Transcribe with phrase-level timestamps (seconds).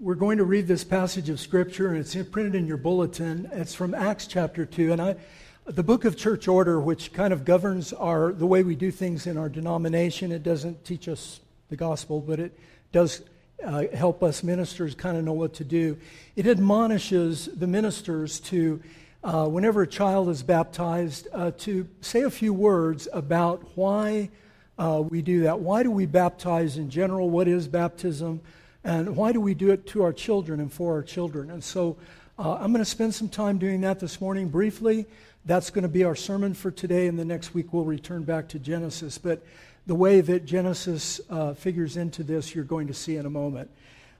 [0.00, 3.46] we're going to read this passage of Scripture, and it's printed in your bulletin.
[3.52, 4.92] It's from Acts chapter 2.
[4.92, 5.16] And I,
[5.66, 9.26] the book of church order, which kind of governs our, the way we do things
[9.26, 12.58] in our denomination, it doesn't teach us the gospel, but it
[12.92, 13.20] does
[13.62, 15.98] uh, help us ministers kind of know what to do.
[16.34, 18.80] It admonishes the ministers to,
[19.22, 24.30] uh, whenever a child is baptized, uh, to say a few words about why
[24.78, 25.60] uh, we do that.
[25.60, 27.28] Why do we baptize in general?
[27.28, 28.40] What is baptism?
[28.84, 31.50] And why do we do it to our children and for our children?
[31.50, 31.96] And so
[32.38, 35.06] uh, I'm going to spend some time doing that this morning briefly.
[35.44, 38.48] That's going to be our sermon for today, and the next week we'll return back
[38.48, 39.18] to Genesis.
[39.18, 39.42] But
[39.86, 43.70] the way that Genesis uh, figures into this, you're going to see in a moment.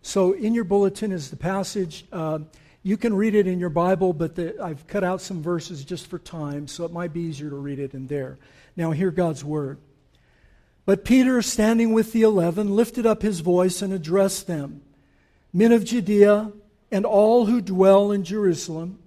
[0.03, 2.07] So, in your bulletin is the passage.
[2.11, 2.41] Uh,
[2.83, 6.07] you can read it in your Bible, but the, I've cut out some verses just
[6.07, 8.39] for time, so it might be easier to read it in there.
[8.77, 9.79] Now, hear God's word.
[10.91, 14.83] But Peter, standing with the eleven, lifted up his voice and addressed them
[15.53, 16.51] Men of Judea
[16.91, 18.99] and all who dwell in Jerusalem,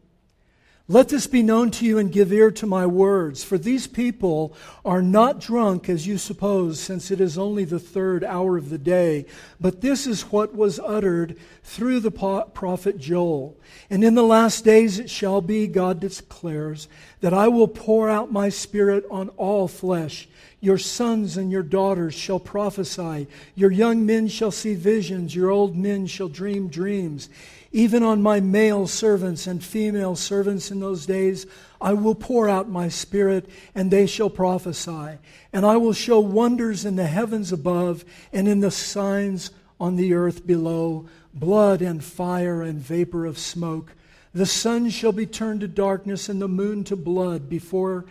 [0.89, 4.53] let this be known to you and give ear to my words, for these people
[4.83, 8.77] are not drunk as you suppose, since it is only the third hour of the
[8.77, 9.25] day.
[9.61, 13.57] But this is what was uttered through the prophet Joel.
[13.89, 16.89] And in the last days it shall be, God declares,
[17.21, 20.27] that I will pour out my spirit on all flesh.
[20.59, 23.27] Your sons and your daughters shall prophesy.
[23.55, 25.33] Your young men shall see visions.
[25.33, 27.29] Your old men shall dream dreams.
[27.75, 31.47] Even on my male servants and female servants in those days,
[31.81, 35.17] I will pour out my spirit, and they shall prophesy.
[35.51, 40.13] And I will show wonders in the heavens above and in the signs on the
[40.13, 43.93] earth below blood and fire and vapor of smoke.
[44.35, 48.05] The sun shall be turned to darkness and the moon to blood before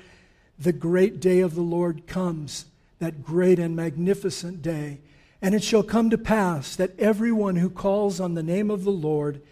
[0.58, 2.66] the great day of the Lord comes,
[2.98, 4.98] that great and magnificent day.
[5.42, 8.92] And it shall come to pass that everyone who calls on the name of the
[8.92, 9.42] Lord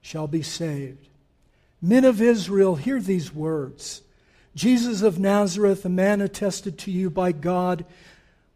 [0.00, 1.08] shall be saved.
[1.82, 4.02] Men of Israel, hear these words
[4.54, 7.84] Jesus of Nazareth, a man attested to you by God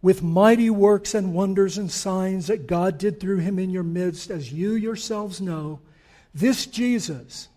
[0.03, 4.31] with mighty works and wonders and signs that God did through him in your midst,
[4.31, 5.81] as you yourselves know.
[6.35, 7.49] This Jesus,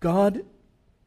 [0.00, 0.44] God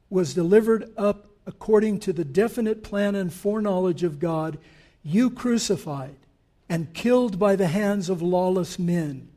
[0.10, 4.58] was delivered up according to the definite plan and foreknowledge of God,
[5.04, 6.16] you crucified
[6.74, 9.30] and killed by the hands of lawless men.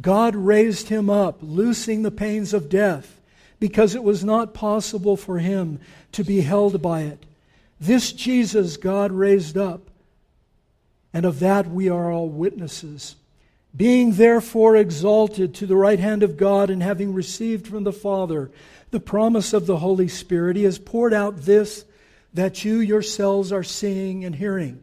[0.00, 3.20] God raised him up, loosing the pains of death,
[3.60, 5.78] because it was not possible for him
[6.10, 7.26] to be held by it.
[7.78, 9.82] This Jesus God raised up,
[11.12, 13.14] and of that we are all witnesses.
[13.76, 18.50] Being therefore exalted to the right hand of God, and having received from the Father
[18.90, 21.84] the promise of the Holy Spirit, He has poured out this
[22.32, 24.82] that you yourselves are seeing and hearing.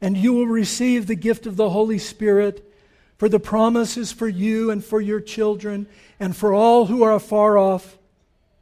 [0.00, 2.72] And you will receive the gift of the Holy Spirit,
[3.16, 5.86] for the promise is for you and for your children,
[6.20, 7.96] and for all who are afar off,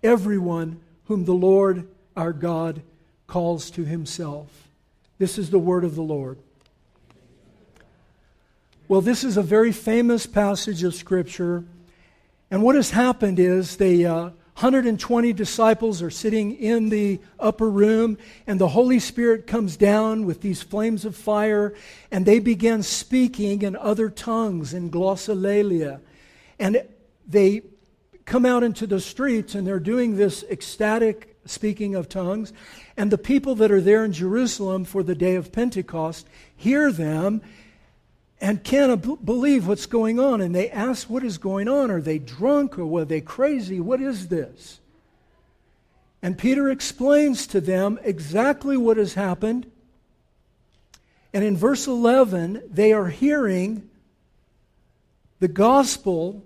[0.02, 2.82] everyone whom the Lord our God
[3.26, 4.68] calls to himself.
[5.18, 6.38] This is the word of the Lord.
[8.86, 11.64] Well, this is a very famous passage of Scripture
[12.54, 18.16] and what has happened is they, uh, 120 disciples are sitting in the upper room,
[18.46, 21.74] and the Holy Spirit comes down with these flames of fire,
[22.12, 26.00] and they begin speaking in other tongues in glossolalia.
[26.60, 26.84] And
[27.26, 27.62] they
[28.26, 32.52] come out into the streets, and they're doing this ecstatic speaking of tongues.
[32.96, 37.42] And the people that are there in Jerusalem for the day of Pentecost hear them
[38.40, 40.40] and can't believe what's going on.
[40.40, 41.90] And they ask, What is going on?
[41.90, 43.80] Are they drunk or were they crazy?
[43.80, 44.80] What is this?
[46.22, 49.70] And Peter explains to them exactly what has happened.
[51.34, 53.90] And in verse 11, they are hearing
[55.40, 56.42] the gospel,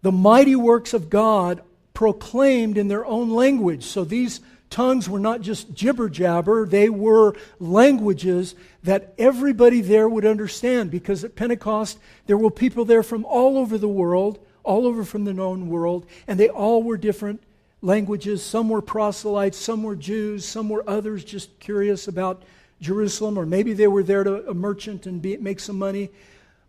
[0.00, 1.60] the mighty works of God
[1.92, 3.84] proclaimed in their own language.
[3.84, 4.40] So these
[4.70, 11.24] tongues were not just jibber jabber, they were languages that everybody there would understand because
[11.24, 15.34] at Pentecost there were people there from all over the world, all over from the
[15.34, 17.42] known world, and they all were different
[17.82, 18.42] languages.
[18.42, 22.42] Some were proselytes, some were Jews, some were others just curious about
[22.80, 26.10] Jerusalem, or maybe they were there to a merchant and be, make some money.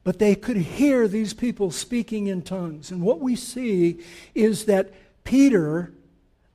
[0.04, 2.92] but they could hear these people speaking in tongues.
[2.92, 4.00] And what we see
[4.34, 4.92] is that
[5.24, 5.94] Peter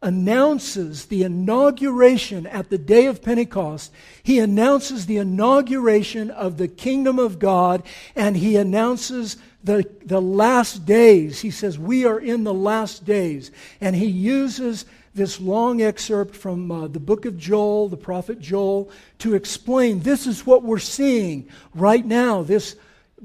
[0.07, 3.93] announces the inauguration at the day of Pentecost.
[4.23, 7.83] He announces the inauguration of the kingdom of God
[8.15, 11.41] and he announces the, the last days.
[11.41, 13.51] He says, We are in the last days.
[13.81, 18.89] And he uses this long excerpt from uh, the book of Joel, the prophet Joel,
[19.19, 22.45] to explain this is what we're seeing right now.
[22.45, 22.77] This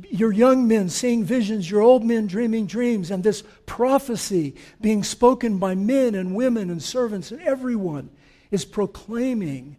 [0.10, 5.58] your young men seeing visions, your old men dreaming dreams, and this prophecy being spoken
[5.58, 8.10] by men and women and servants, and everyone
[8.52, 9.76] is proclaiming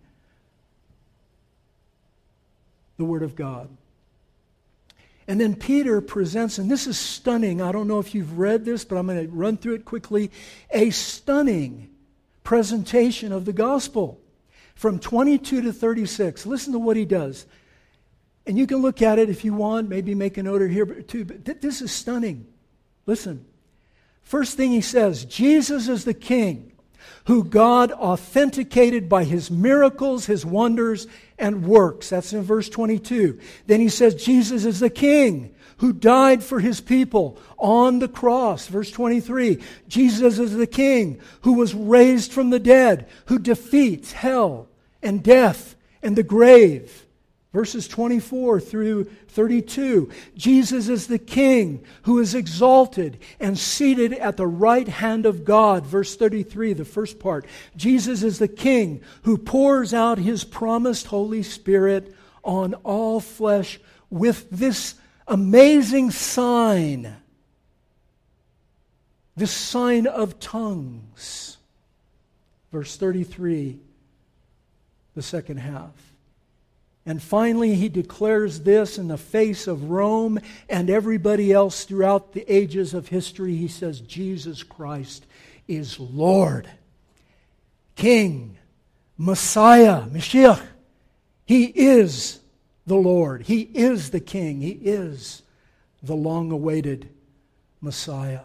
[2.97, 3.69] the Word of God.
[5.29, 7.63] And then Peter presents, and this is stunning.
[7.63, 10.31] I don't know if you've read this, but I'm going to run through it quickly.
[10.73, 11.91] A stunning
[12.45, 14.21] presentation of the gospel
[14.75, 16.45] from 22 to 36.
[16.45, 17.47] Listen to what he does.
[18.47, 21.25] And you can look at it if you want, maybe make a note here too,
[21.25, 22.47] but th- this is stunning.
[23.07, 23.45] Listen.
[24.23, 26.73] First thing he says Jesus is the King
[27.27, 31.07] who God authenticated by his miracles, his wonders,
[31.39, 32.11] and works.
[32.11, 33.39] That's in verse 22.
[33.67, 38.67] Then he says Jesus is the King who died for his people on the cross.
[38.67, 39.61] Verse 23.
[39.89, 44.69] Jesus is the King who was raised from the dead, who defeats hell
[45.03, 47.02] and death and the grave.
[47.53, 50.11] Verses 24 through 32.
[50.35, 55.85] Jesus is the King who is exalted and seated at the right hand of God.
[55.85, 57.45] Verse 33, the first part.
[57.77, 63.79] Jesus is the King who pours out his promised Holy Spirit on all flesh
[64.09, 64.95] with this
[65.29, 67.17] amazing sign.
[69.37, 71.59] This sign of tongues.
[72.71, 73.79] Verse 33,
[75.15, 76.12] the second half.
[77.05, 80.39] And finally, he declares this in the face of Rome
[80.69, 83.57] and everybody else throughout the ages of history.
[83.57, 85.27] He says, Jesus Christ
[85.67, 86.69] is Lord,
[87.97, 88.57] King,
[89.19, 90.65] Messiah, Mashiach.
[91.45, 92.41] He is
[92.87, 93.43] the Lord.
[93.43, 94.61] He is the King.
[94.61, 95.43] He is
[96.03, 97.09] the long awaited
[97.81, 98.43] Messiah.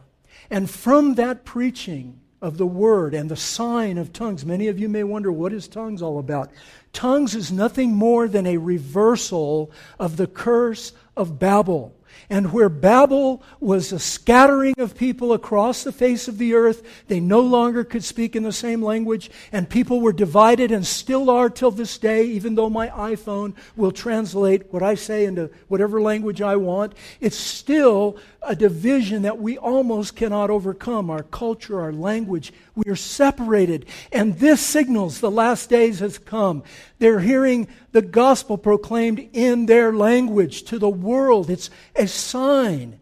[0.49, 4.45] And from that preaching, of the word and the sign of tongues.
[4.45, 6.51] Many of you may wonder what is tongues all about?
[6.93, 11.93] Tongues is nothing more than a reversal of the curse of Babel.
[12.29, 17.19] And where Babel was a scattering of people across the face of the earth, they
[17.19, 21.49] no longer could speak in the same language, and people were divided and still are
[21.49, 26.41] till this day, even though my iPhone will translate what I say into whatever language
[26.41, 26.93] I want.
[27.21, 28.17] It's still
[28.47, 32.53] a division that we almost cannot overcome our culture, our language.
[32.75, 33.85] We are separated.
[34.11, 36.63] And this signals the last days has come.
[36.99, 41.49] They're hearing the gospel proclaimed in their language to the world.
[41.49, 42.99] It's a sign,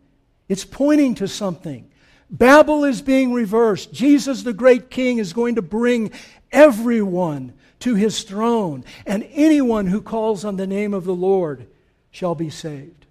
[0.50, 1.90] it's pointing to something.
[2.30, 3.94] Babel is being reversed.
[3.94, 6.12] Jesus, the great king, is going to bring
[6.52, 11.68] everyone to his throne, and anyone who calls on the name of the Lord
[12.10, 13.06] shall be saved.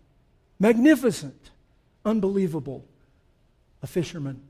[0.59, 1.44] Magnificent.
[2.05, 2.85] Unbelievable.
[3.83, 4.41] A fisherman.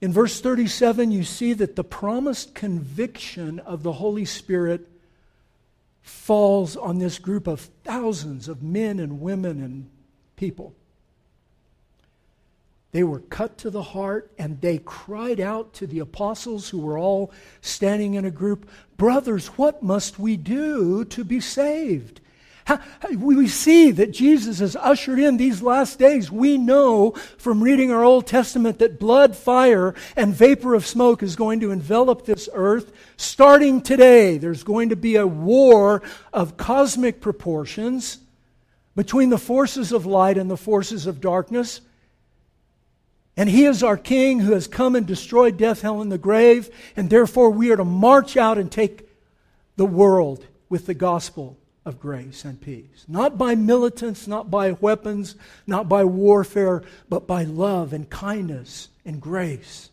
[0.00, 4.88] In verse 37, you see that the promised conviction of the Holy Spirit
[6.02, 9.90] falls on this group of thousands of men and women and
[10.36, 10.74] people.
[12.92, 16.96] They were cut to the heart and they cried out to the apostles who were
[16.96, 22.20] all standing in a group Brothers, what must we do to be saved?
[23.16, 26.30] We see that Jesus has ushered in these last days.
[26.30, 31.36] We know from reading our Old Testament that blood, fire, and vapor of smoke is
[31.36, 32.92] going to envelop this earth.
[33.16, 38.18] Starting today, there's going to be a war of cosmic proportions
[38.94, 41.80] between the forces of light and the forces of darkness.
[43.36, 46.68] And he is our king who has come and destroyed death, hell, and the grave.
[46.96, 49.08] And therefore, we are to march out and take
[49.76, 51.56] the world with the gospel
[51.88, 53.04] of grace and peace.
[53.08, 55.34] Not by militants, not by weapons,
[55.66, 59.90] not by warfare, but by love and kindness and grace.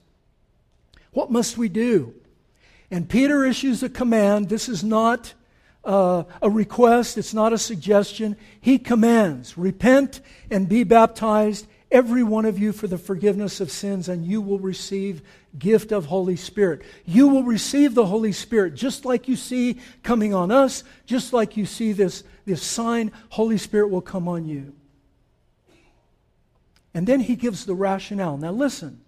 [1.11, 2.13] What must we do?
[2.91, 4.49] And Peter issues a command.
[4.49, 5.33] This is not
[5.83, 8.35] uh, a request, it's not a suggestion.
[8.59, 10.19] He commands repent
[10.51, 14.59] and be baptized every one of you for the forgiveness of sins, and you will
[14.59, 15.21] receive
[15.57, 16.81] gift of Holy Spirit.
[17.05, 21.57] You will receive the Holy Spirit just like you see coming on us, just like
[21.57, 24.74] you see this, this sign, Holy Spirit will come on you.
[26.93, 28.38] And then he gives the rationale.
[28.38, 29.01] Now listen.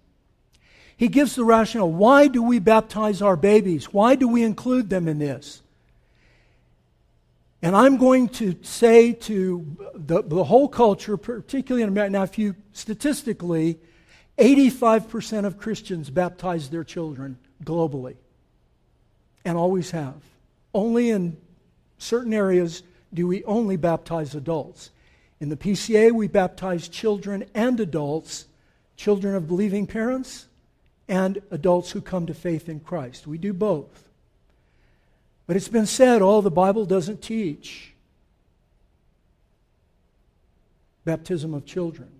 [0.96, 1.90] He gives the rationale.
[1.90, 3.92] Why do we baptize our babies?
[3.92, 5.62] Why do we include them in this?
[7.62, 12.38] And I'm going to say to the, the whole culture, particularly in America, now, if
[12.38, 13.78] you statistically,
[14.38, 18.16] 85% of Christians baptize their children globally
[19.44, 20.14] and always have.
[20.72, 21.36] Only in
[21.98, 24.90] certain areas do we only baptize adults.
[25.40, 28.46] In the PCA, we baptize children and adults,
[28.96, 30.46] children of believing parents
[31.08, 33.26] and adults who come to faith in Christ.
[33.26, 34.08] We do both.
[35.46, 37.94] But it's been said, oh, the Bible doesn't teach
[41.04, 42.17] baptism of children.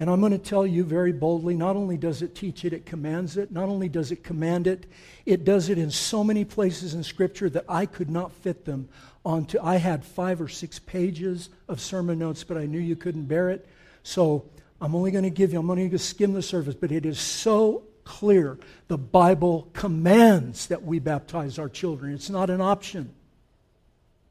[0.00, 2.86] And I'm going to tell you very boldly not only does it teach it, it
[2.86, 3.50] commands it.
[3.50, 4.86] Not only does it command it,
[5.26, 8.88] it does it in so many places in Scripture that I could not fit them
[9.24, 9.58] onto.
[9.60, 13.50] I had five or six pages of sermon notes, but I knew you couldn't bear
[13.50, 13.66] it.
[14.04, 14.48] So
[14.80, 17.04] I'm only going to give you, I'm only going to skim the surface, but it
[17.04, 18.56] is so clear.
[18.86, 23.14] The Bible commands that we baptize our children, it's not an option.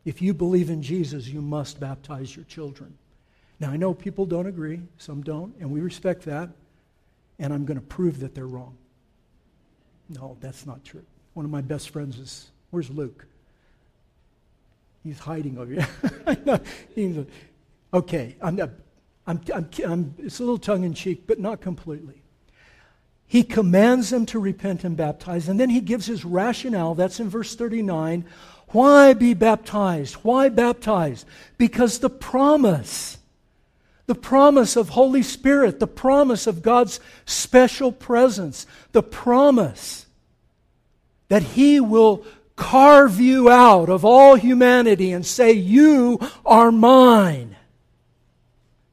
[0.06, 2.98] If you believe in Jesus, you must baptize your children.
[3.60, 6.50] Now, I know people don't agree, some don't, and we respect that,
[7.40, 8.78] and I'm going to prove that they're wrong.
[10.10, 11.06] No, that's not true.
[11.34, 13.26] One of my best friends is, where's Luke?
[15.04, 16.60] He's hiding over here.
[17.94, 22.22] okay, I'm, I'm, I'm, I'm, it's a little tongue in cheek, but not completely.
[23.26, 26.96] He commands them to repent and baptize, and then he gives his rationale.
[26.96, 28.26] That's in verse 39.
[28.70, 30.16] Why be baptized?
[30.16, 31.26] Why baptize?
[31.58, 33.18] Because the promise
[34.08, 40.06] the promise of Holy Spirit, the promise of God's special presence, the promise
[41.28, 47.56] that He will carve you out of all humanity and say, You are mine.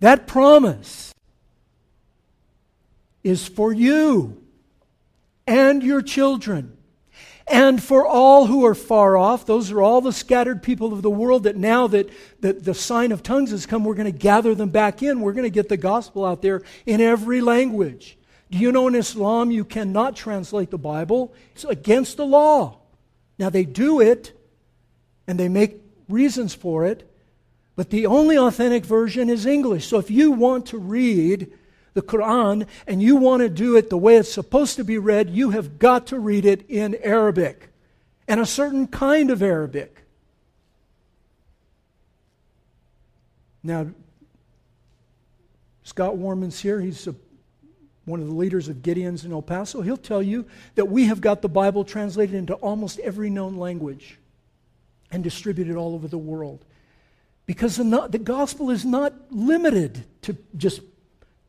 [0.00, 1.14] That promise
[3.22, 4.42] is for you
[5.46, 6.73] and your children
[7.46, 11.10] and for all who are far off, those are all the scattered people of the
[11.10, 12.10] world that now that
[12.40, 15.20] the, the sign of tongues has come, we're going to gather them back in.
[15.20, 18.16] We're going to get the gospel out there in every language.
[18.50, 21.34] Do you know in Islam you cannot translate the Bible?
[21.54, 22.78] It's against the law.
[23.38, 24.32] Now they do it
[25.26, 27.10] and they make reasons for it,
[27.76, 29.86] but the only authentic version is English.
[29.86, 31.52] So if you want to read
[31.94, 35.30] the Quran and you want to do it the way it's supposed to be read,
[35.30, 37.70] you have got to read it in Arabic
[38.28, 40.02] and a certain kind of Arabic.
[43.62, 43.86] Now,
[45.84, 46.80] Scott Warman's here.
[46.80, 47.14] He's a,
[48.04, 49.80] one of the leaders of Gideons in El Paso.
[49.80, 54.18] He'll tell you that we have got the Bible translated into almost every known language
[55.10, 56.64] and distributed all over the world.
[57.46, 60.80] Because the, the gospel is not limited to just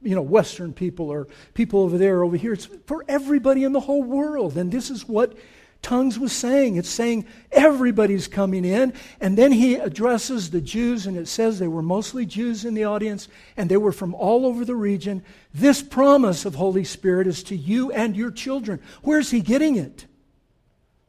[0.06, 2.54] you know, Western people or people over there, over here.
[2.54, 4.58] It's for everybody in the whole world.
[4.58, 5.34] And this is what
[5.82, 6.78] Tongues was saying.
[6.78, 8.94] It's saying everybody's coming in.
[9.20, 12.86] And then he addresses the Jews, and it says they were mostly Jews in the
[12.86, 15.24] audience, and they were from all over the region.
[15.54, 18.80] This promise of Holy Spirit is to you and your children.
[19.04, 20.06] Where's he getting it?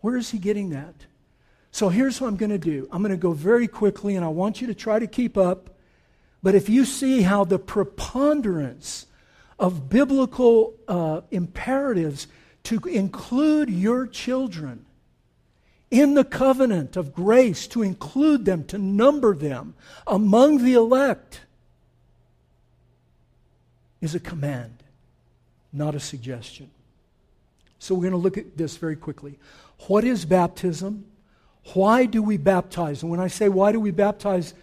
[0.00, 0.95] Where is he getting that?
[1.71, 4.29] So here's what I'm going to do I'm going to go very quickly, and I
[4.29, 5.75] want you to try to keep up.
[6.47, 9.07] But if you see how the preponderance
[9.59, 12.29] of biblical uh, imperatives
[12.62, 14.87] to include your children
[15.91, 19.75] in the covenant of grace, to include them, to number them
[20.07, 21.41] among the elect,
[24.00, 24.85] is a command,
[25.73, 26.71] not a suggestion.
[27.81, 29.41] So we're going to look at this very quickly.
[29.88, 31.07] What is baptism?
[31.75, 33.03] Why do we baptize?
[33.03, 34.55] And when I say why do we baptize,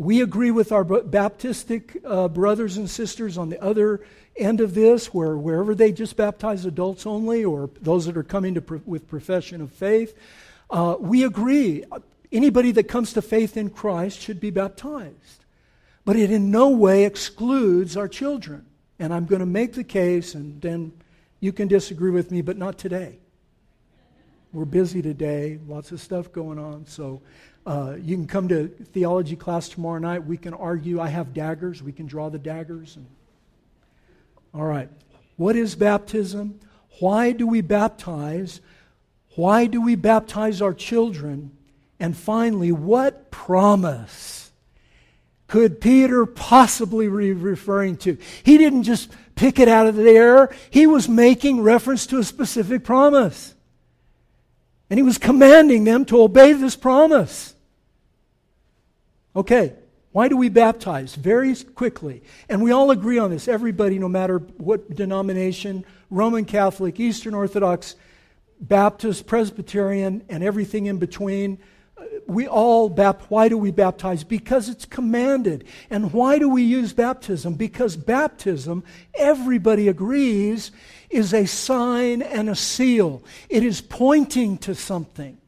[0.00, 4.00] we agree with our Baptistic uh, brothers and sisters on the other
[4.34, 8.54] end of this, where wherever they just baptize adults only, or those that are coming
[8.54, 10.16] to pro- with profession of faith,
[10.70, 11.84] uh, we agree.
[12.32, 15.44] Anybody that comes to faith in Christ should be baptized.
[16.06, 18.64] But it in no way excludes our children.
[18.98, 20.92] And I'm going to make the case, and then
[21.40, 23.18] you can disagree with me, but not today.
[24.50, 26.86] We're busy today, lots of stuff going on.
[26.86, 27.20] So
[27.66, 30.24] uh, you can come to theology class tomorrow night.
[30.24, 31.00] We can argue.
[31.00, 31.82] I have daggers.
[31.82, 32.96] We can draw the daggers.
[32.96, 33.06] And...
[34.54, 34.88] All right.
[35.36, 36.60] What is baptism?
[37.00, 38.60] Why do we baptize?
[39.36, 41.56] Why do we baptize our children?
[41.98, 44.50] And finally, what promise
[45.46, 48.16] could Peter possibly be referring to?
[48.42, 52.24] He didn't just pick it out of the air, he was making reference to a
[52.24, 53.54] specific promise.
[54.90, 57.54] And he was commanding them to obey this promise.
[59.34, 59.74] Okay,
[60.12, 61.14] why do we baptize?
[61.14, 62.22] Very quickly.
[62.48, 63.46] And we all agree on this.
[63.46, 67.94] Everybody, no matter what denomination, Roman Catholic, Eastern Orthodox,
[68.60, 71.58] Baptist, Presbyterian, and everything in between,
[72.26, 74.24] we all bap- why do we baptize?
[74.24, 75.64] Because it's commanded.
[75.90, 77.54] And why do we use baptism?
[77.54, 80.70] Because baptism, everybody agrees,
[81.10, 83.22] is a sign and a seal.
[83.48, 85.39] It is pointing to something.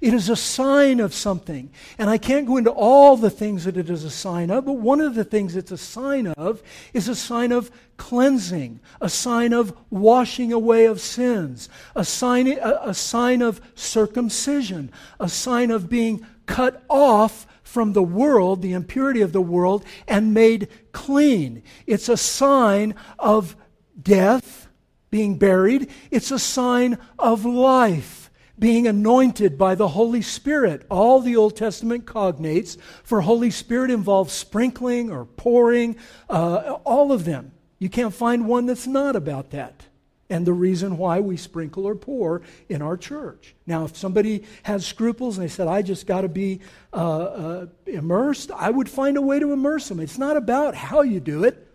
[0.00, 1.70] It is a sign of something.
[1.98, 4.74] And I can't go into all the things that it is a sign of, but
[4.74, 9.52] one of the things it's a sign of is a sign of cleansing, a sign
[9.52, 15.88] of washing away of sins, a sign, a, a sign of circumcision, a sign of
[15.88, 21.62] being cut off from the world, the impurity of the world, and made clean.
[21.86, 23.56] It's a sign of
[24.00, 24.68] death,
[25.10, 25.90] being buried.
[26.10, 28.23] It's a sign of life
[28.64, 30.86] being anointed by the Holy Spirit.
[30.88, 35.96] All the Old Testament cognates for Holy Spirit involve sprinkling or pouring,
[36.30, 37.52] uh, all of them.
[37.78, 39.82] You can't find one that's not about that.
[40.30, 42.40] And the reason why we sprinkle or pour
[42.70, 43.54] in our church.
[43.66, 47.66] Now, if somebody has scruples and they said, I just got to be uh, uh,
[47.84, 50.00] immersed, I would find a way to immerse them.
[50.00, 51.68] It's not about how you do it,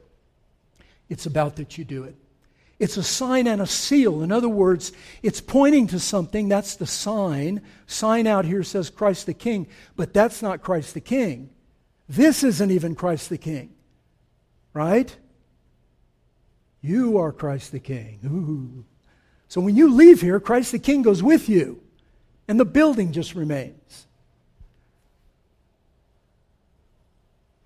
[1.07, 2.15] it's about that you do it.
[2.79, 4.23] It's a sign and a seal.
[4.23, 6.47] In other words, it's pointing to something.
[6.47, 7.61] That's the sign.
[7.87, 9.67] Sign out here says Christ the King,
[9.97, 11.49] but that's not Christ the King.
[12.07, 13.75] This isn't even Christ the King.
[14.73, 15.13] Right?
[16.81, 18.19] You are Christ the King.
[18.25, 18.85] Ooh.
[19.49, 21.81] So when you leave here, Christ the King goes with you,
[22.47, 24.07] and the building just remains.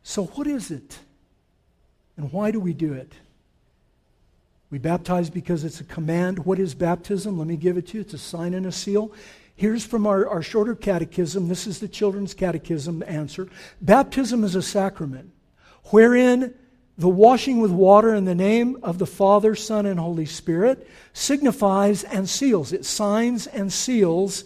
[0.01, 0.97] So, what is it?
[2.17, 3.13] And why do we do it?
[4.73, 6.47] We baptize because it's a command.
[6.47, 7.37] What is baptism?
[7.37, 8.01] Let me give it to you.
[8.01, 9.11] It's a sign and a seal.
[9.55, 11.47] Here's from our, our shorter catechism.
[11.47, 13.47] This is the children's catechism answer.
[13.81, 15.31] Baptism is a sacrament
[15.91, 16.55] wherein
[16.97, 22.03] the washing with water in the name of the Father, Son, and Holy Spirit signifies
[22.05, 22.73] and seals.
[22.73, 24.43] It signs and seals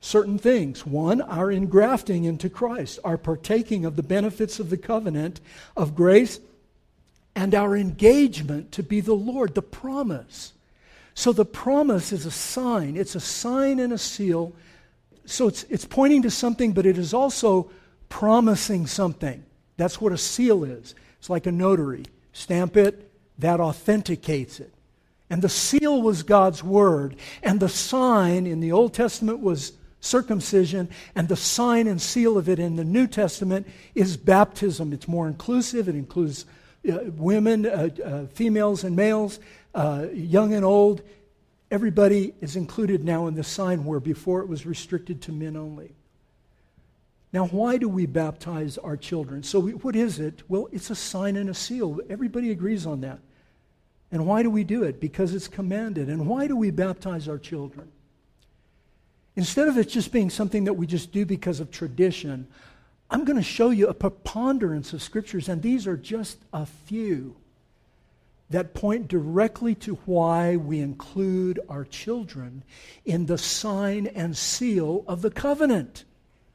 [0.00, 0.86] certain things.
[0.86, 5.42] One, our engrafting into Christ, our partaking of the benefits of the covenant
[5.76, 6.40] of grace
[7.38, 10.54] and our engagement to be the Lord, the promise.
[11.14, 14.52] So the promise is a sign, it's a sign and a seal.
[15.24, 17.70] So it's, it's pointing to something, but it is also
[18.08, 19.44] promising something.
[19.76, 20.96] That's what a seal is.
[21.20, 22.06] It's like a notary.
[22.32, 24.72] Stamp it, that authenticates it.
[25.30, 27.14] And the seal was God's word.
[27.44, 30.88] And the sign in the Old Testament was circumcision.
[31.14, 34.92] And the sign and seal of it in the New Testament is baptism.
[34.92, 36.44] It's more inclusive, it includes
[37.16, 39.40] women, uh, uh, females and males,
[39.74, 41.02] uh, young and old.
[41.70, 45.94] Everybody is included now in the sign where before it was restricted to men only.
[47.32, 49.42] Now, why do we baptize our children?
[49.42, 50.42] So, we, what is it?
[50.48, 52.00] Well, it's a sign and a seal.
[52.08, 53.18] Everybody agrees on that.
[54.10, 55.00] And why do we do it?
[55.00, 56.08] Because it's commanded.
[56.08, 57.92] And why do we baptize our children?
[59.36, 62.48] Instead of it just being something that we just do because of tradition,
[63.10, 67.36] I'm going to show you a preponderance of scriptures, and these are just a few
[68.50, 72.62] that point directly to why we include our children
[73.04, 76.04] in the sign and seal of the covenant.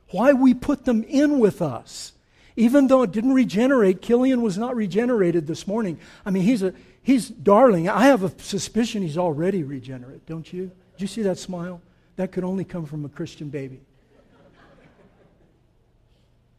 [0.09, 2.13] Why we put them in with us.
[2.55, 5.99] Even though it didn't regenerate, Killian was not regenerated this morning.
[6.25, 7.89] I mean, he's a he's darling.
[7.89, 10.71] I have a suspicion he's already regenerate, don't you?
[10.93, 11.81] Did you see that smile?
[12.15, 13.81] That could only come from a Christian baby.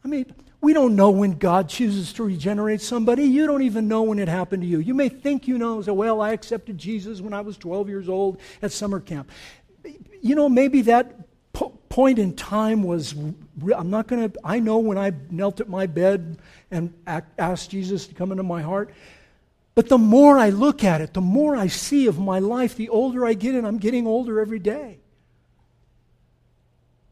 [0.04, 3.24] I mean, we don't know when God chooses to regenerate somebody.
[3.24, 4.78] You don't even know when it happened to you.
[4.78, 8.08] You may think you know, say, well, I accepted Jesus when I was 12 years
[8.08, 9.30] old at summer camp.
[10.20, 11.14] You know, maybe that
[11.54, 15.70] po- point in time was, I'm not going to, I know when I knelt at
[15.70, 16.38] my bed
[16.70, 16.92] and
[17.38, 18.92] asked Jesus to come into my heart.
[19.74, 22.90] But the more I look at it, the more I see of my life, the
[22.90, 24.98] older I get, and I'm getting older every day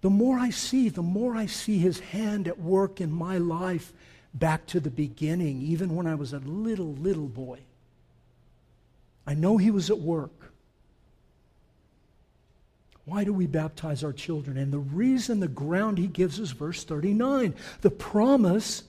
[0.02, 3.92] the more I see, the more I see his hand at work in my life
[4.34, 7.60] back to the beginning, even when I was a little, little boy.
[9.26, 10.52] I know he was at work.
[13.04, 14.56] Why do we baptize our children?
[14.56, 17.54] And the reason, the ground he gives us, verse 39.
[17.80, 18.82] The promise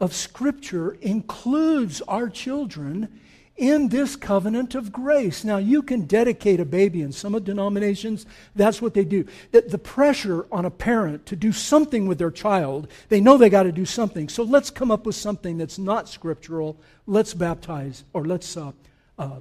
[0.00, 3.20] of Scripture includes our children
[3.56, 5.44] in this covenant of grace.
[5.44, 9.26] Now, you can dedicate a baby in some denominations, that's what they do.
[9.50, 13.50] The, the pressure on a parent to do something with their child, they know they
[13.50, 14.28] got to do something.
[14.28, 16.78] So let's come up with something that's not scriptural.
[17.06, 18.72] Let's baptize or let's uh,
[19.18, 19.40] uh,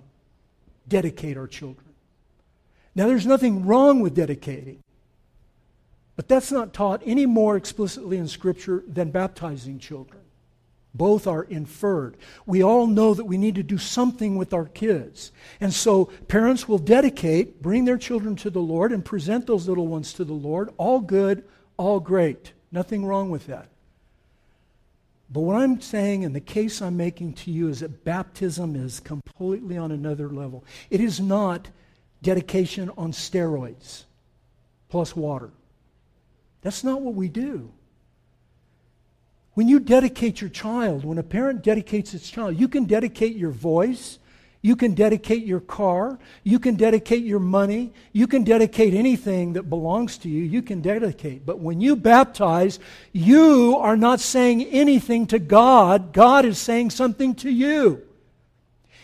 [0.87, 1.87] dedicate our children.
[2.93, 4.83] Now, there's nothing wrong with dedicating,
[6.17, 10.21] but that's not taught any more explicitly in Scripture than baptizing children.
[10.93, 12.17] Both are inferred.
[12.45, 15.31] We all know that we need to do something with our kids.
[15.61, 19.87] And so parents will dedicate, bring their children to the Lord, and present those little
[19.87, 20.69] ones to the Lord.
[20.77, 21.45] All good,
[21.77, 22.51] all great.
[22.71, 23.69] Nothing wrong with that.
[25.31, 28.99] But what I'm saying and the case I'm making to you is that baptism is
[28.99, 30.65] completely on another level.
[30.89, 31.69] It is not
[32.21, 34.03] dedication on steroids
[34.89, 35.51] plus water.
[36.61, 37.71] That's not what we do.
[39.53, 43.51] When you dedicate your child, when a parent dedicates its child, you can dedicate your
[43.51, 44.17] voice,
[44.61, 49.69] you can dedicate your car, you can dedicate your money, you can dedicate anything that
[49.69, 51.45] belongs to you, you can dedicate.
[51.45, 52.79] But when you baptize,
[53.11, 58.03] you are not saying anything to God, God is saying something to you.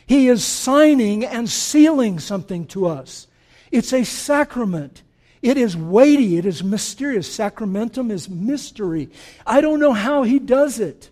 [0.05, 3.27] He is signing and sealing something to us.
[3.71, 5.03] It's a sacrament.
[5.41, 7.33] It is weighty, it is mysterious.
[7.33, 9.09] Sacramentum is mystery.
[9.45, 11.09] I don't know how he does it.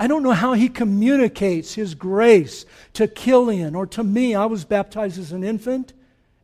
[0.00, 4.34] I don't know how he communicates his grace to Killian or to me.
[4.34, 5.92] I was baptized as an infant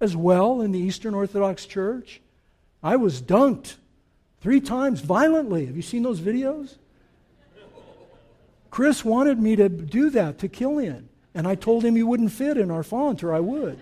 [0.00, 2.20] as well in the Eastern Orthodox Church.
[2.82, 3.76] I was dunked
[4.40, 5.66] three times violently.
[5.66, 6.76] Have you seen those videos?
[8.70, 12.58] Chris wanted me to do that to Killian, and I told him he wouldn't fit
[12.58, 13.78] in our font, or I would.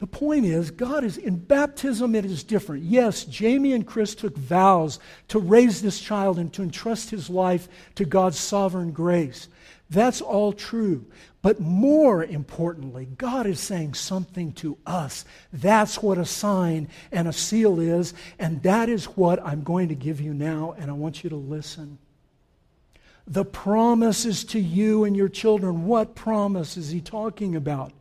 [0.00, 2.84] The point is, God is in baptism, it is different.
[2.84, 7.68] Yes, Jamie and Chris took vows to raise this child and to entrust his life
[7.96, 9.48] to God's sovereign grace.
[9.90, 11.04] That's all true.
[11.42, 15.26] But more importantly, God is saying something to us.
[15.52, 19.94] That's what a sign and a seal is, and that is what I'm going to
[19.94, 21.98] give you now, and I want you to listen.
[23.26, 25.84] The promise is to you and your children.
[25.84, 27.92] What promise is he talking about?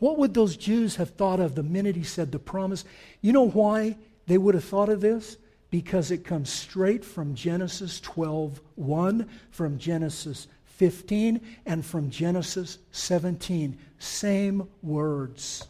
[0.00, 2.84] What would those Jews have thought of the minute he said the promise?
[3.20, 5.36] You know why they would have thought of this?
[5.70, 13.78] Because it comes straight from Genesis 12 1, from Genesis 15, and from Genesis 17.
[13.98, 15.68] Same words.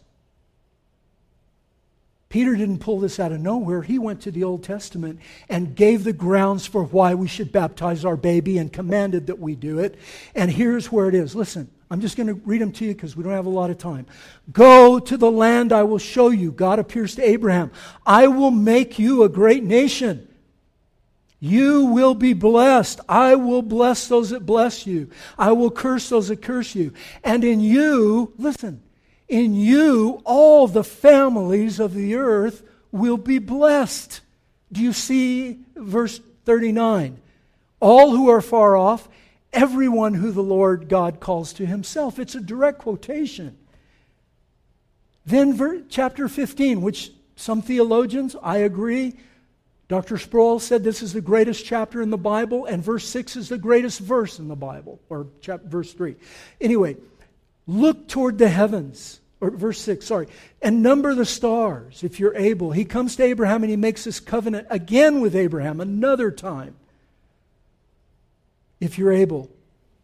[2.30, 3.82] Peter didn't pull this out of nowhere.
[3.82, 8.04] He went to the Old Testament and gave the grounds for why we should baptize
[8.04, 9.98] our baby and commanded that we do it.
[10.36, 11.34] And here's where it is.
[11.34, 13.70] Listen, I'm just going to read them to you because we don't have a lot
[13.70, 14.06] of time.
[14.52, 16.52] Go to the land I will show you.
[16.52, 17.72] God appears to Abraham.
[18.06, 20.28] I will make you a great nation.
[21.40, 23.00] You will be blessed.
[23.08, 25.10] I will bless those that bless you.
[25.36, 26.92] I will curse those that curse you.
[27.24, 28.82] And in you, listen,
[29.30, 32.62] in you, all the families of the earth
[32.92, 34.20] will be blessed.
[34.72, 37.18] Do you see verse 39?
[37.80, 39.08] All who are far off
[39.52, 42.18] everyone who the Lord God calls to himself.
[42.18, 43.56] It's a direct quotation.
[45.26, 49.14] Then, ver- chapter 15, which some theologians, I agree,
[49.88, 50.18] Dr.
[50.18, 53.58] Sproul said this is the greatest chapter in the Bible, and verse 6 is the
[53.58, 56.16] greatest verse in the Bible, or chapter, verse 3.
[56.60, 56.96] Anyway,
[57.66, 60.28] look toward the heavens, or verse 6, sorry,
[60.60, 62.72] and number the stars if you're able.
[62.72, 66.74] He comes to Abraham and he makes this covenant again with Abraham another time
[68.80, 69.50] if you're able.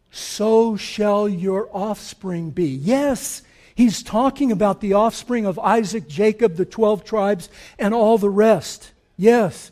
[0.09, 2.67] So shall your offspring be.
[2.69, 3.43] Yes,
[3.75, 8.91] he's talking about the offspring of Isaac, Jacob, the 12 tribes, and all the rest.
[9.17, 9.71] Yes.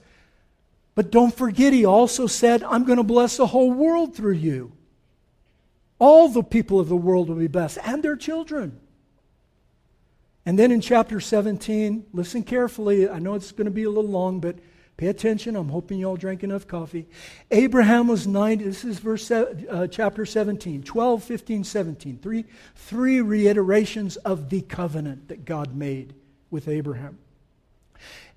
[0.93, 4.71] But don't forget, he also said, I'm going to bless the whole world through you.
[5.97, 8.80] All the people of the world will be blessed, and their children.
[10.45, 13.10] And then in chapter 17, listen carefully.
[13.10, 14.58] I know it's going to be a little long, but
[14.97, 15.58] Pay attention.
[15.58, 17.08] I'm hoping you all drank enough coffee.
[17.51, 18.63] Abraham was 90.
[18.63, 22.19] This is verse uh, chapter 17, 12, 15, 17.
[22.19, 26.15] Three, three reiterations of the covenant that God made
[26.49, 27.17] with Abraham.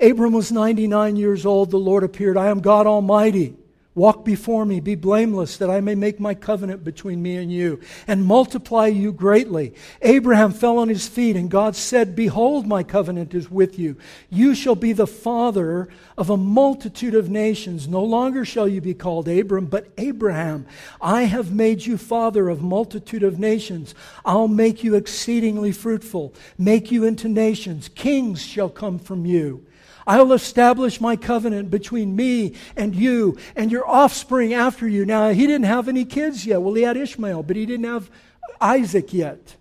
[0.01, 1.71] Abram was 99 years old.
[1.71, 2.37] The Lord appeared.
[2.37, 3.57] I am God Almighty.
[3.99, 7.81] Walk before me, be blameless, that I may make my covenant between me and you,
[8.07, 9.75] and multiply you greatly.
[10.03, 13.97] Abraham fell on his feet, and God said, Behold, my covenant is with you.
[14.31, 17.89] You shall be the father of a multitude of nations.
[17.89, 20.65] No longer shall you be called Abram, but Abraham.
[21.01, 23.97] I have made you father of multitude of nations.
[24.25, 27.89] I'll make you exceedingly fruitful, make you into nations.
[27.89, 29.67] Kings shall come from you.
[30.09, 35.05] I'll establish my covenant between me and you and your offspring after you.
[35.05, 36.63] Now, he didn't have any kids yet.
[36.63, 38.11] Well, he had Ishmael, but he didn't have
[38.59, 39.57] Isaac yet.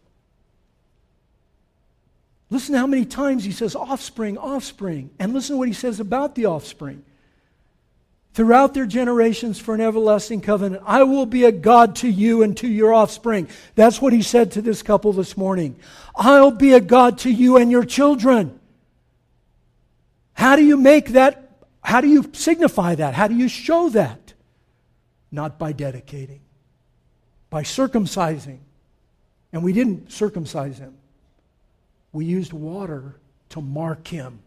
[2.49, 5.09] Listen to how many times he says offspring, offspring.
[5.19, 7.03] And listen to what he says about the offspring.
[8.33, 12.55] Throughout their generations for an everlasting covenant, I will be a God to you and
[12.57, 13.49] to your offspring.
[13.75, 15.75] That's what he said to this couple this morning.
[16.15, 18.56] I'll be a God to you and your children.
[20.37, 21.65] How do you make that?
[21.81, 23.15] How do you signify that?
[23.15, 24.33] How do you show that?
[25.31, 26.41] Not by dedicating,
[27.49, 28.59] by circumcising.
[29.51, 30.93] And we didn't circumcise him,
[32.11, 33.15] we used water
[33.49, 34.39] to mark him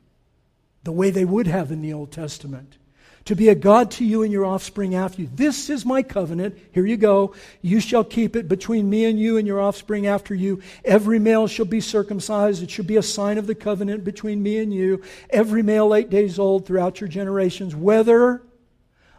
[0.84, 2.78] the way they would have in the Old Testament
[3.26, 5.30] to be a God to you and your offspring after you.
[5.34, 6.58] This is my covenant.
[6.72, 7.34] Here you go.
[7.62, 10.62] You shall keep it between me and you and your offspring after you.
[10.84, 12.62] Every male shall be circumcised.
[12.62, 15.02] It should be a sign of the covenant between me and you.
[15.28, 18.42] Every male eight days old throughout your generations, whether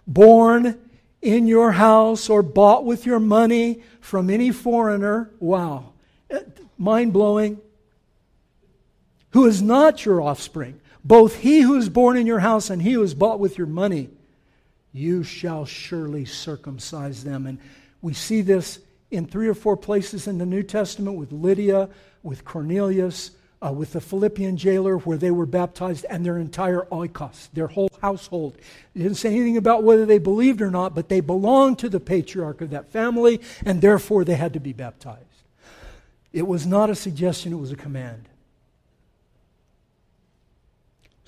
[0.08, 0.80] born
[1.22, 5.30] in your house or bought with your money from any foreigner.
[5.40, 5.94] Wow.
[6.78, 7.60] Mind blowing.
[9.32, 12.94] Who is not your offspring both he who is born in your house and he
[12.94, 14.10] who is bought with your money,
[14.94, 17.48] you shall surely circumcise them.
[17.48, 17.60] And
[18.02, 21.90] we see this in three or four places in the New Testament with Lydia,
[22.24, 23.32] with Cornelius,
[23.66, 27.90] uh, with the Philippian jailer, where they were baptized, and their entire oikos, their whole
[28.02, 28.58] household.
[28.96, 32.00] It didn't say anything about whether they believed or not, but they belonged to the
[32.00, 35.26] patriarch of that family, and therefore they had to be baptized.
[36.34, 38.30] It was not a suggestion, it was a command.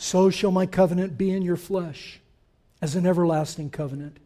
[0.04, 2.20] So shall my covenant be in your flesh
[2.82, 4.18] as an everlasting covenant.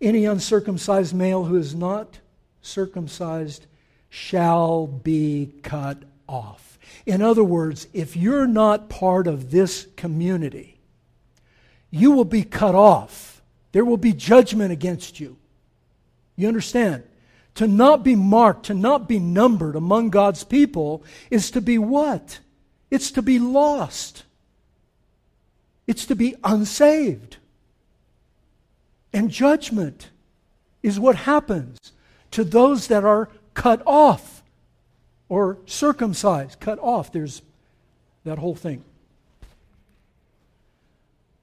[0.00, 2.18] Any uncircumcised male who is not
[2.62, 3.66] circumcised
[4.08, 6.80] shall be cut off.
[7.06, 10.80] In other words, if you're not part of this community,
[11.92, 13.40] you will be cut off.
[13.70, 15.36] There will be judgment against you.
[16.34, 17.04] You understand?
[17.54, 22.40] To not be marked, to not be numbered among God's people is to be what?
[22.90, 24.24] It's to be lost.
[25.90, 27.38] It's to be unsaved.
[29.12, 30.10] And judgment
[30.84, 31.80] is what happens
[32.30, 34.44] to those that are cut off
[35.28, 36.60] or circumcised.
[36.60, 37.10] Cut off.
[37.10, 37.42] There's
[38.22, 38.84] that whole thing.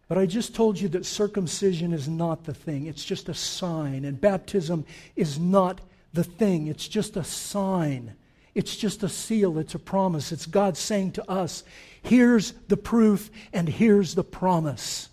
[0.07, 2.85] But I just told you that circumcision is not the thing.
[2.85, 4.05] It's just a sign.
[4.05, 4.85] And baptism
[5.17, 5.81] is not
[6.13, 6.67] the thing.
[6.67, 8.15] It's just a sign.
[8.57, 9.59] It's just a seal.
[9.59, 10.31] It's a promise.
[10.31, 11.63] It's God saying to us,
[12.01, 15.09] Here's the proof, and here's the promise.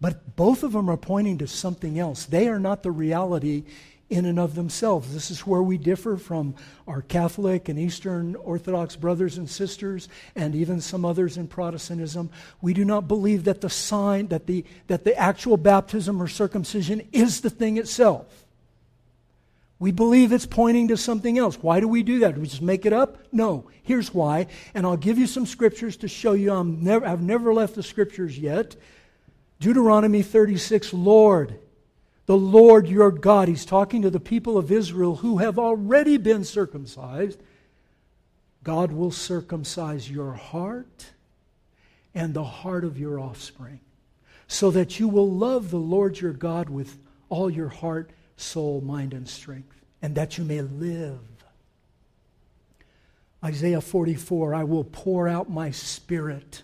[0.00, 2.24] But both of them are pointing to something else.
[2.24, 3.64] They are not the reality
[4.08, 5.12] in and of themselves.
[5.12, 6.54] This is where we differ from
[6.88, 12.30] our Catholic and Eastern Orthodox brothers and sisters and even some others in Protestantism.
[12.62, 17.06] We do not believe that the sign, that the, that the actual baptism or circumcision
[17.12, 18.43] is the thing itself.
[19.78, 21.56] We believe it's pointing to something else.
[21.60, 22.36] Why do we do that?
[22.36, 23.18] Do we just make it up?
[23.32, 23.68] No.
[23.82, 24.46] Here's why.
[24.72, 27.82] And I'll give you some scriptures to show you I'm never, I've never left the
[27.82, 28.76] scriptures yet.
[29.60, 31.58] Deuteronomy 36 Lord,
[32.26, 36.44] the Lord your God, he's talking to the people of Israel who have already been
[36.44, 37.42] circumcised.
[38.62, 41.10] God will circumcise your heart
[42.14, 43.80] and the heart of your offspring,
[44.46, 46.96] so that you will love the Lord your God with
[47.28, 51.18] all your heart soul, mind, and strength, and that you may live.
[53.44, 56.62] Isaiah 44 I will pour out my spirit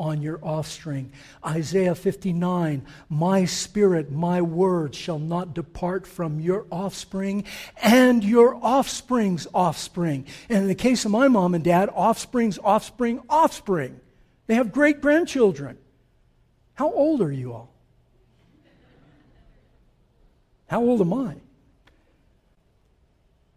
[0.00, 1.12] on your offspring.
[1.44, 7.44] Isaiah 59 My spirit, my word shall not depart from your offspring
[7.82, 10.26] and your offspring's offspring.
[10.48, 14.00] And in the case of my mom and dad, offspring's offspring, offspring.
[14.46, 15.76] They have great grandchildren.
[16.74, 17.74] How old are you all?
[20.70, 21.34] How old am I?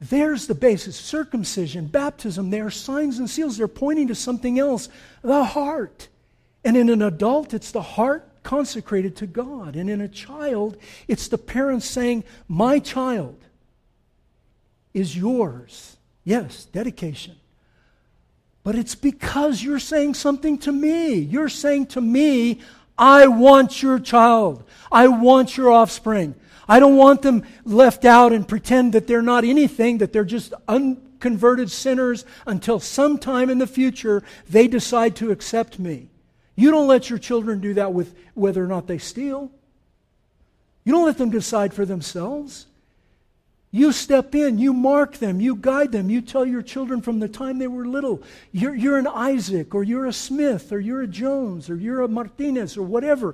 [0.02, 0.96] There's the basis.
[0.96, 3.56] Circumcision, baptism, they are signs and seals.
[3.56, 4.90] They're pointing to something else
[5.22, 6.08] the heart.
[6.66, 9.76] And in an adult, it's the heart consecrated to God.
[9.76, 10.76] And in a child,
[11.08, 13.38] it's the parents saying, My child
[14.92, 15.98] is yours.
[16.24, 17.36] Yes, dedication.
[18.64, 21.14] But it's because you're saying something to me.
[21.14, 22.62] You're saying to me,
[22.98, 24.64] I want your child.
[24.92, 26.34] I want your offspring.
[26.68, 30.54] I don't want them left out and pretend that they're not anything, that they're just
[30.68, 36.10] unconverted sinners until sometime in the future they decide to accept me.
[36.56, 39.52] You don't let your children do that with whether or not they steal.
[40.84, 42.68] You don't let them decide for themselves.
[43.76, 47.28] You step in, you mark them, you guide them, you tell your children from the
[47.28, 51.08] time they were little, you're, you're an Isaac, or you're a Smith, or you're a
[51.08, 53.34] Jones, or you're a Martinez, or whatever.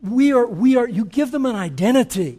[0.00, 2.38] We are, we are, you give them an identity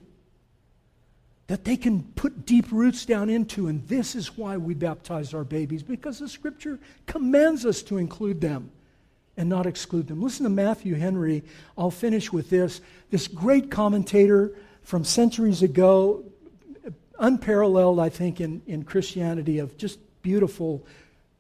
[1.47, 5.43] that they can put deep roots down into, and this is why we baptize our
[5.43, 8.71] babies, because the scripture commands us to include them
[9.36, 10.21] and not exclude them.
[10.21, 11.43] Listen to Matthew Henry.
[11.77, 12.79] I'll finish with this.
[13.10, 16.23] This great commentator from centuries ago
[17.19, 20.86] unparalleled, I think, in, in Christianity of just beautiful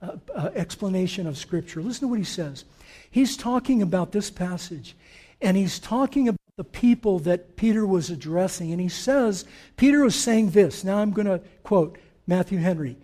[0.01, 1.81] uh, uh, explanation of Scripture.
[1.81, 2.65] Listen to what he says.
[3.11, 4.95] He's talking about this passage,
[5.41, 8.71] and he's talking about the people that Peter was addressing.
[8.71, 9.45] And he says,
[9.77, 10.83] Peter was saying this.
[10.83, 12.97] Now I'm going to quote Matthew Henry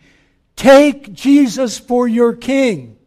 [0.55, 2.97] Take Jesus for your king,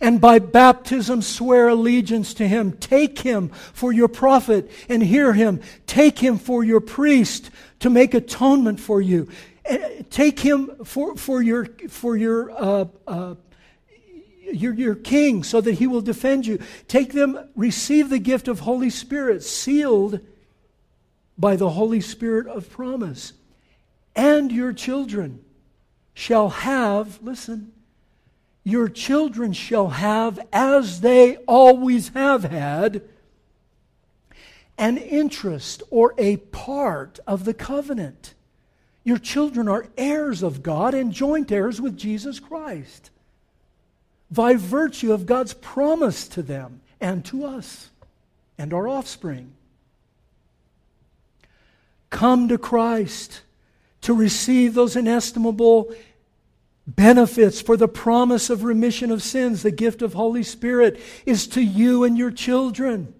[0.00, 2.72] and by baptism swear allegiance to him.
[2.72, 5.60] Take him for your prophet, and hear him.
[5.86, 9.28] Take him for your priest to make atonement for you.
[9.64, 13.34] Eh, take him for, for your, for your uh, uh,
[14.52, 16.58] your, your king so that he will defend you.
[16.88, 20.20] Take them, receive the gift of Holy Spirit, sealed
[21.36, 23.32] by the Holy Spirit of promise.
[24.14, 25.44] And your children
[26.14, 27.72] shall have, listen,
[28.64, 33.02] your children shall have, as they always have had,
[34.78, 38.34] an interest or a part of the covenant.
[39.04, 43.10] Your children are heirs of God and joint heirs with Jesus Christ
[44.30, 47.90] by virtue of God's promise to them and to us
[48.56, 49.52] and our offspring.
[52.08, 53.42] Come to Christ
[54.00, 55.94] to receive those inestimable
[56.86, 59.62] benefits for the promise of remission of sins.
[59.62, 63.14] The gift of Holy Spirit is to you and your children.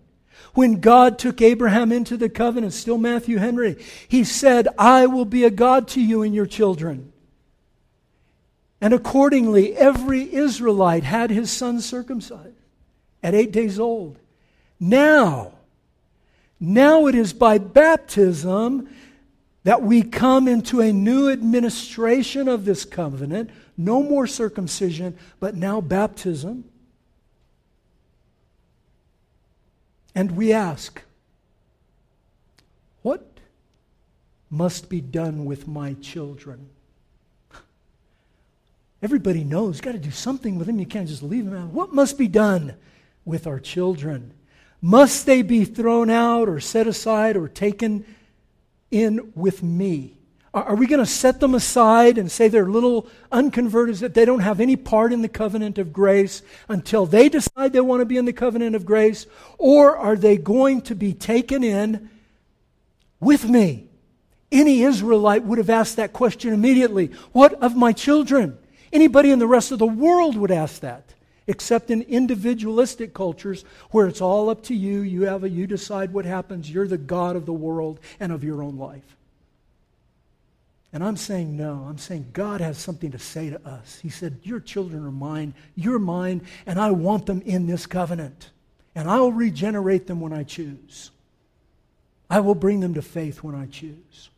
[0.54, 5.44] When God took Abraham into the covenant, still Matthew Henry, he said, I will be
[5.44, 7.12] a God to you and your children.
[8.80, 12.54] And accordingly, every Israelite had his son circumcised
[13.22, 14.18] at eight days old.
[14.78, 15.52] Now,
[16.60, 18.88] now it is by baptism
[19.64, 23.50] that we come into a new administration of this covenant.
[23.76, 26.64] No more circumcision, but now baptism.
[30.14, 31.02] And we ask,
[33.02, 33.26] what
[34.48, 36.68] must be done with my children?
[39.02, 40.78] Everybody knows, got to do something with them.
[40.78, 41.70] You can't just leave them out.
[41.70, 42.74] What must be done
[43.24, 44.32] with our children?
[44.80, 48.04] Must they be thrown out or set aside or taken
[48.94, 50.16] in with me?
[50.54, 54.38] Are, we going to set them aside and say they're little unconverted, that they don't
[54.38, 58.18] have any part in the covenant of grace until they decide they want to be
[58.18, 59.26] in the covenant of grace?
[59.58, 62.08] Or are they going to be taken in
[63.18, 63.88] with me?
[64.52, 67.10] Any Israelite would have asked that question immediately.
[67.32, 68.56] What of my children?
[68.92, 71.13] Anybody in the rest of the world would ask that,
[71.46, 75.00] except in individualistic cultures where it's all up to you.
[75.00, 76.70] You have a, you decide what happens.
[76.70, 79.16] You're the God of the world and of your own life.
[80.92, 81.86] And I'm saying no.
[81.88, 83.98] I'm saying God has something to say to us.
[84.00, 88.50] He said, Your children are mine, you're mine, and I want them in this covenant.
[88.94, 91.10] And I'll regenerate them when I choose.
[92.30, 94.30] I will bring them to faith when I choose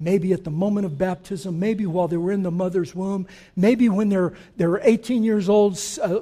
[0.00, 3.88] maybe at the moment of baptism, maybe while they were in the mother's womb, maybe
[3.88, 6.20] when they're, they're 18 years old, uh,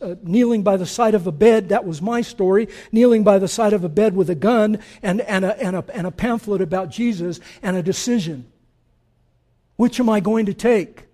[0.00, 1.68] uh, kneeling by the side of a bed.
[1.68, 5.20] That was my story, kneeling by the side of a bed with a gun and,
[5.22, 8.50] and, a, and, a, and a pamphlet about Jesus and a decision.
[9.76, 11.04] Which am I going to take?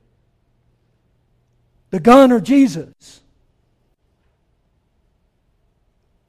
[1.91, 3.21] The gun or Jesus?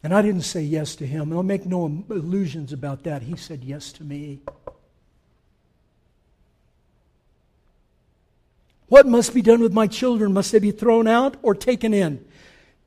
[0.04, 1.32] And I didn't say yes to him.
[1.34, 3.24] I'll make no illusions about that.
[3.24, 4.42] He said yes to me.
[8.88, 10.34] What must be done with my children?
[10.34, 12.24] Must they be thrown out or taken in?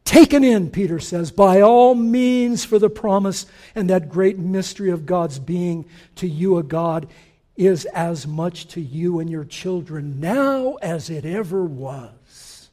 [0.04, 5.04] Taken in, Peter says, by all means for the promise and that great mystery of
[5.04, 5.84] God's being
[6.16, 7.08] to you a God
[7.56, 12.70] is as much to you and your children now as it ever was.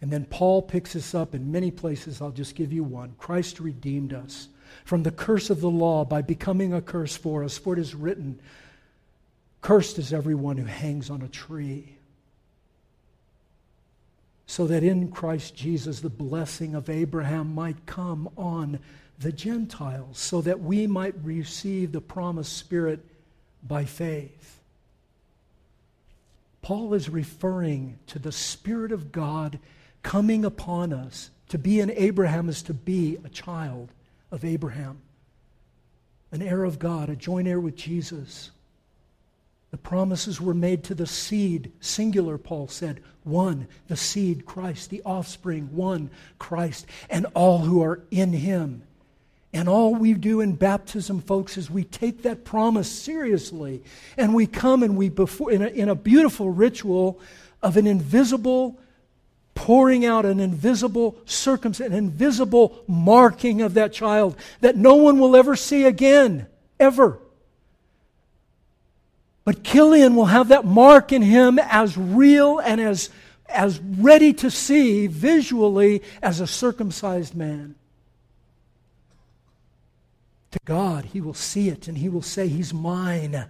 [0.00, 2.22] And then Paul picks us up in many places.
[2.22, 3.14] I'll just give you one.
[3.18, 4.48] Christ redeemed us
[4.84, 7.94] from the curse of the law by becoming a curse for us, for it is
[7.94, 8.38] written,
[9.60, 11.96] Cursed is everyone who hangs on a tree.
[14.46, 18.78] So that in Christ Jesus the blessing of Abraham might come on
[19.18, 23.00] the Gentiles, so that we might receive the promised Spirit
[23.62, 24.60] by faith.
[26.62, 29.58] Paul is referring to the Spirit of God
[30.02, 31.30] coming upon us.
[31.50, 33.90] To be in Abraham is to be a child
[34.30, 34.98] of Abraham,
[36.32, 38.50] an heir of God, a joint heir with Jesus.
[39.76, 43.02] The promises were made to the seed, singular, Paul said.
[43.24, 46.08] One, the seed, Christ, the offspring, one,
[46.38, 48.84] Christ, and all who are in him.
[49.52, 53.82] And all we do in baptism, folks, is we take that promise seriously.
[54.16, 57.20] And we come and we, before, in a, in a beautiful ritual
[57.62, 58.80] of an invisible
[59.54, 65.36] pouring out an invisible circumstance, an invisible marking of that child that no one will
[65.36, 66.46] ever see again,
[66.80, 67.20] ever.
[69.46, 73.10] But Killian will have that mark in him as real and as
[73.48, 77.76] as ready to see visually as a circumcised man.
[80.50, 83.46] To God, he will see it and he will say, He's mine.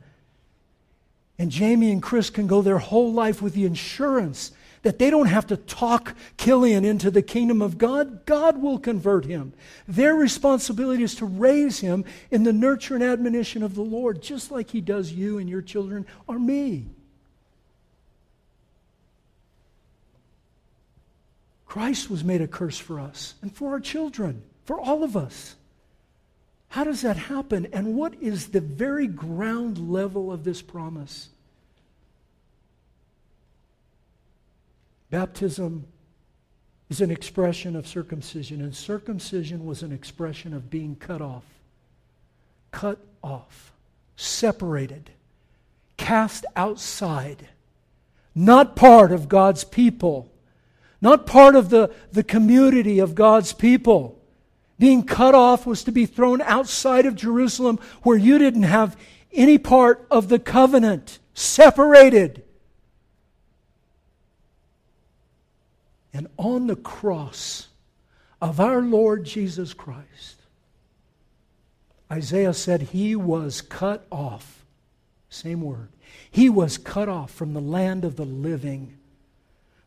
[1.39, 4.53] And Jamie and Chris can go their whole life with the assurance
[4.87, 8.25] that they don't have to talk Killian into the kingdom of God.
[8.25, 9.53] God will convert him.
[9.89, 14.53] Their responsibility is to raise him in the nurture and admonition of the Lord, just
[14.53, 16.87] like he does you and your children or me.
[21.67, 25.57] Christ was made a curse for us and for our children, for all of us.
[26.69, 27.67] How does that happen?
[27.73, 31.31] And what is the very ground level of this promise?
[35.11, 35.87] Baptism
[36.89, 41.45] is an expression of circumcision, and circumcision was an expression of being cut off.
[42.71, 43.73] Cut off,
[44.17, 45.11] separated,
[45.97, 47.49] cast outside,
[48.35, 50.31] not part of God's people,
[51.01, 54.21] not part of the, the community of God's people.
[54.79, 58.97] Being cut off was to be thrown outside of Jerusalem where you didn't have
[59.33, 62.43] any part of the covenant, separated.
[66.17, 67.69] And on the cross
[68.41, 70.41] of our Lord Jesus Christ,
[72.11, 74.65] Isaiah said he was cut off.
[75.29, 75.91] Same word.
[76.31, 78.97] He was cut off from the land of the living.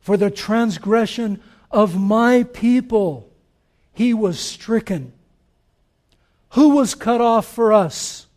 [0.02, 3.28] For the transgression of my people,
[3.92, 5.14] he was stricken.
[6.50, 8.28] Who was cut off for us?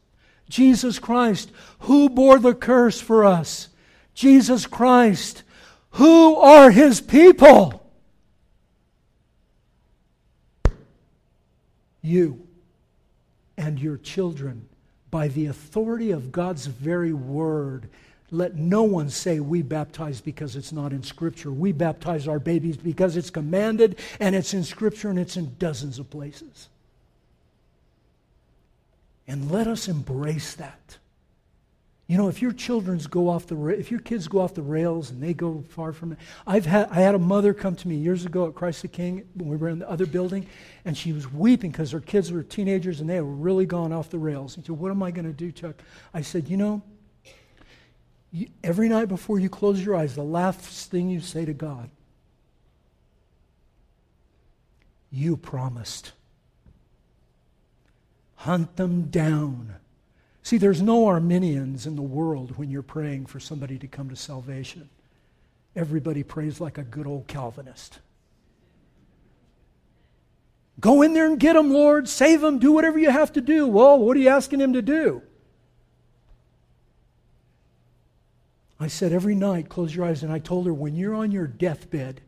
[0.49, 1.51] Jesus Christ.
[1.81, 3.69] Who bore the curse for us?
[4.15, 5.43] Jesus Christ.
[5.91, 7.81] Who are his people?
[12.03, 12.47] You
[13.57, 14.69] and your children
[15.11, 17.89] by the authority of God's very word.
[18.31, 21.53] Let no one say we baptize because it's not in Scripture.
[21.53, 25.99] We baptize our babies because it's commanded and it's in Scripture and it's in dozens
[25.99, 26.69] of places.
[29.29, 30.97] And let us embrace that.
[32.13, 35.11] You know, if your children's go off the if your kids go off the rails
[35.11, 36.19] and they go far from it.
[36.47, 39.27] I've had I had a mother come to me years ago at Christ the King
[39.33, 40.47] when we were in the other building,
[40.85, 44.11] and she was weeping because her kids were teenagers and they were really gone off
[44.11, 44.57] the rails.
[44.57, 45.83] And she said, "What am I going to do, Chuck?"
[46.13, 46.83] I said, "You know,
[48.31, 51.89] you, every night before you close your eyes, the last thing you say to God,
[55.11, 56.13] you promised.
[58.35, 59.77] Hunt them down."
[60.43, 64.17] See, there's no Arminians in the world when you're praying for somebody to come to
[64.17, 64.89] salvation.
[65.77, 68.01] Everybody prays like a good old Calvinist.
[70.81, 72.09] Go in there and get them, Lord.
[72.09, 72.59] Save them.
[72.59, 73.67] Do whatever you have to do.
[73.67, 75.23] Well, what are you asking him to do?
[78.81, 81.47] I said every night, close your eyes, and I told her, when you're on your
[81.47, 82.21] deathbed,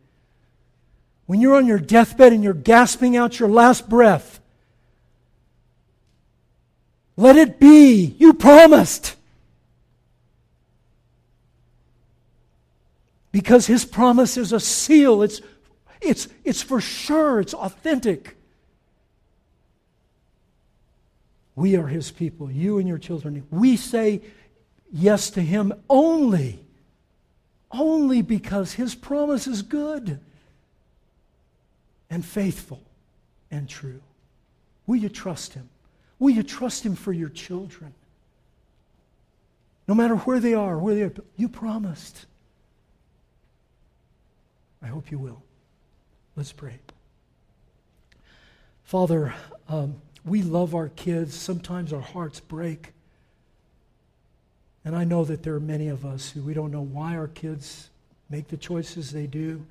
[1.26, 4.40] when you're on your deathbed and you're gasping out your last breath,
[7.16, 8.16] let it be.
[8.18, 9.16] You promised.
[13.32, 15.22] Because his promise is a seal.
[15.22, 15.40] It's,
[16.00, 17.40] it's, it's for sure.
[17.40, 18.36] It's authentic.
[21.56, 23.46] We are his people, you and your children.
[23.50, 24.22] We say
[24.92, 26.58] yes to him only,
[27.70, 30.18] only because his promise is good
[32.10, 32.82] and faithful
[33.50, 34.00] and true.
[34.86, 35.68] Will you trust him?
[36.24, 37.92] Will you trust Him for your children?
[39.86, 42.24] No matter where they are, where they are, you promised.
[44.82, 45.42] I hope you will.
[46.34, 46.78] Let's pray.
[48.84, 49.34] Father,
[49.68, 51.34] um, we love our kids.
[51.34, 52.94] Sometimes our hearts break.
[54.82, 57.28] And I know that there are many of us who we don't know why our
[57.28, 57.90] kids
[58.30, 59.62] make the choices they do.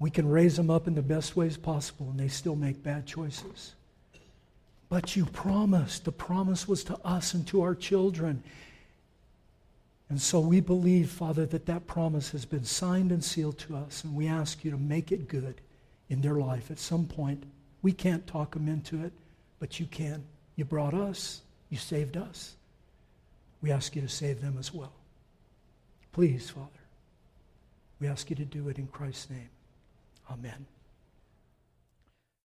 [0.00, 3.06] We can raise them up in the best ways possible, and they still make bad
[3.06, 3.74] choices.
[4.94, 6.04] But you promised.
[6.04, 8.44] The promise was to us and to our children.
[10.08, 14.04] And so we believe, Father, that that promise has been signed and sealed to us,
[14.04, 15.60] and we ask you to make it good
[16.08, 17.42] in their life at some point.
[17.82, 19.12] We can't talk them into it,
[19.58, 20.22] but you can.
[20.54, 21.40] You brought us,
[21.70, 22.54] you saved us.
[23.62, 24.92] We ask you to save them as well.
[26.12, 26.68] Please, Father,
[27.98, 29.50] we ask you to do it in Christ's name.
[30.30, 30.66] Amen.